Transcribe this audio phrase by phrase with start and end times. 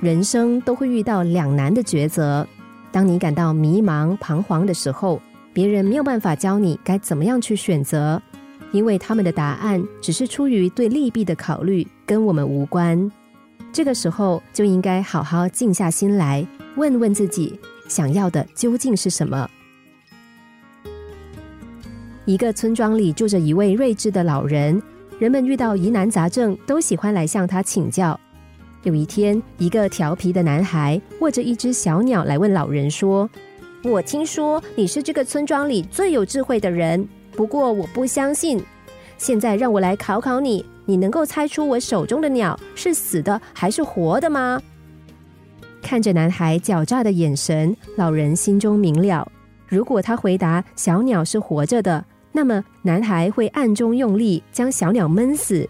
[0.00, 2.46] 人生都会遇到两难的抉择。
[2.90, 5.20] 当你感到迷茫、彷徨的时候，
[5.52, 8.20] 别人没有办法教你该怎么样去选择，
[8.72, 13.10] 因为他们的答案只是出于对利弊的考虑，跟我们无关。
[13.72, 16.44] 这个时候就应该好好静下心来，
[16.76, 19.48] 问问自己想要的究竟是什么。
[22.24, 24.80] 一个村庄里住着一位睿智的老人，
[25.18, 28.18] 人们遇到疑难杂症都喜欢来向他请教。
[28.82, 33.28] 有一天，一个调皮的男孩握着一只小鸟来问老人说
[33.84, 38.62] ：“我听说你是这个村庄里最有智慧的人，不过我不相信。
[39.18, 44.60] 现在让我来考考你。”你能够猜出我手中的鸟是死的还是活的吗？
[45.80, 49.30] 看着男孩狡诈的眼神，老人心中明了：
[49.68, 55.64] 如果他回答小鸟是活着的，那么男孩会暗中用力将小鸟闷死；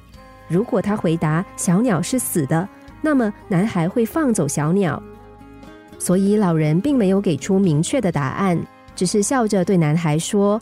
[0.49, 2.67] 如果他回答小鸟是死的，
[3.01, 5.03] 那么男孩会放走小鸟。
[5.99, 8.59] 所以老人并没有给出明确的答案，
[8.97, 10.61] 只是笑着对男孩说：“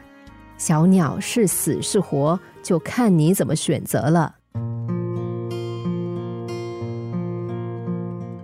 [0.58, 4.34] 小鸟是死是活，就看你怎么选择了。”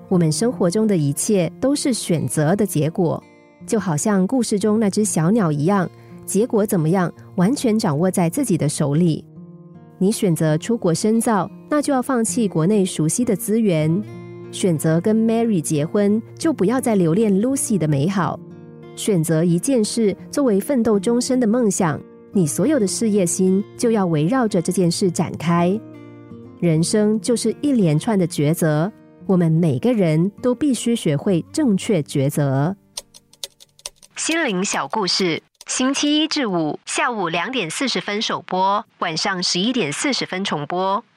[0.08, 3.20] 我们生活中的一切都是选择的结果，
[3.66, 5.90] 就好像故事中那只小鸟一样，
[6.24, 9.24] 结果怎么样，完全掌握在自己的手里。
[9.98, 14.00] 你选择出国深造，那就要放弃国内熟悉的资源；
[14.52, 18.38] 选择跟 Mary 结婚，就不要再留恋 Lucy 的美好；
[18.94, 22.00] 选择一件事作为奋斗终身的梦想，
[22.30, 25.76] 你所有的事业心就要围绕着这件事展开。
[26.60, 28.92] 人生就是一连串的抉择。
[29.26, 32.76] 我们每个人都必须学会正确抉择。
[34.14, 41.02] 心灵小故事，星期一至五下午两点四十分首播，晚上十一点四十分重播。